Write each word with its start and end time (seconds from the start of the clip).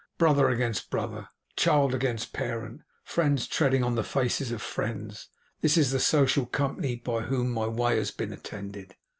Brother 0.17 0.49
against 0.49 0.89
brother, 0.89 1.29
child 1.55 1.93
against 1.93 2.33
parent, 2.33 2.81
friends 3.03 3.45
treading 3.45 3.83
on 3.83 3.93
the 3.93 4.03
faces 4.03 4.51
of 4.51 4.59
friends, 4.59 5.27
this 5.61 5.77
is 5.77 5.91
the 5.91 5.99
social 5.99 6.47
company 6.47 6.95
by 6.95 7.21
whom 7.21 7.51
my 7.51 7.67
way 7.67 7.97
has 7.99 8.09
been 8.09 8.33
attended. 8.33 8.95